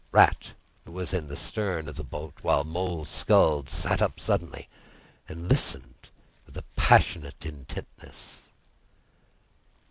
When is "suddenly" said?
4.19-4.67